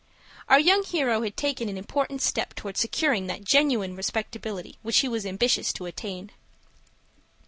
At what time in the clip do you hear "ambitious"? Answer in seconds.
5.27-5.71